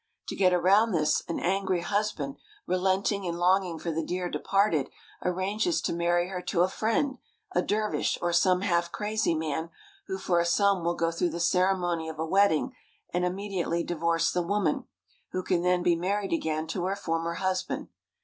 To 0.29 0.35
get 0.35 0.51
around 0.51 0.93
this, 0.93 1.21
an 1.27 1.39
angry 1.39 1.81
husband, 1.81 2.37
relenting 2.65 3.27
and 3.27 3.37
longing 3.37 3.77
for 3.77 3.91
the 3.91 4.01
dear 4.03 4.31
de 4.31 4.39
parted, 4.39 4.89
arranges 5.21 5.79
to 5.83 5.93
marry 5.93 6.29
her 6.29 6.41
to 6.41 6.61
a 6.63 6.67
friend, 6.67 7.19
a 7.51 7.61
dervish, 7.61 8.17
or 8.19 8.33
some 8.33 8.61
half 8.61 8.91
crazy 8.91 9.35
man, 9.35 9.69
who 10.07 10.17
for 10.17 10.39
a 10.39 10.43
sum 10.47 10.83
will 10.83 10.95
go 10.95 11.11
through 11.11 11.29
the 11.29 11.39
ceremony 11.39 12.09
of 12.09 12.17
a 12.17 12.25
wedding 12.25 12.73
and 13.13 13.25
immediately 13.25 13.83
divorce 13.83 14.31
the 14.31 14.41
woman, 14.41 14.85
who 15.33 15.43
can 15.43 15.61
then 15.61 15.83
be 15.83 15.95
married 15.95 16.33
again 16.33 16.65
to 16.69 16.85
her 16.85 16.95
former 16.95 17.35
husband. 17.35 17.89